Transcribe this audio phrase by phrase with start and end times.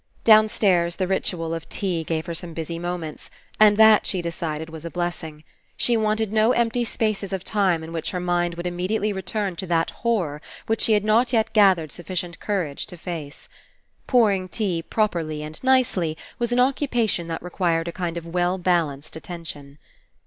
[0.23, 4.83] Downstairs the ritual of tea gave her some busy moments, and that, she decided, was
[4.83, 5.43] a blessing.
[5.77, 9.67] She wanted no empty spaces of time in which her mind would immediately return to
[9.67, 12.39] that horror which she had not yet gathered suf 164 FINALE ficient
[12.79, 13.47] courage to face.
[14.07, 19.15] Pouring tea properly and nicely was an occupation that required a kind of well balanced
[19.15, 19.77] attention.